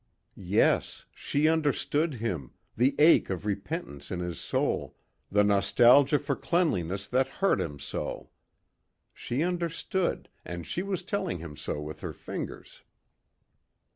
Yes, 0.35 1.05
she 1.13 1.47
understood 1.47 2.15
him, 2.15 2.53
the 2.75 2.95
ache 2.97 3.29
of 3.29 3.45
repentance 3.45 4.09
in 4.09 4.19
his 4.19 4.39
soul, 4.39 4.95
the 5.29 5.43
nostalgia 5.43 6.17
for 6.17 6.35
cleanliness 6.35 7.05
that 7.05 7.27
hurt 7.27 7.61
him 7.61 7.77
so. 7.77 8.31
She 9.13 9.43
understood 9.43 10.27
and 10.43 10.65
she 10.65 10.81
was 10.81 11.03
telling 11.03 11.37
him 11.37 11.55
so 11.55 11.79
with 11.79 11.99
her 12.01 12.13
fingers. 12.13 12.81